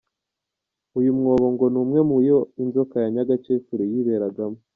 Uyu 0.99 1.11
mwobo 1.17 1.45
ngo 1.53 1.65
ni 1.73 1.77
umwe 1.83 1.99
mu 2.09 2.17
yo 2.27 2.39
inzoka 2.61 2.95
ya 3.03 3.09
Nyagakecuru 3.13 3.83
yiberagamo. 3.91 4.59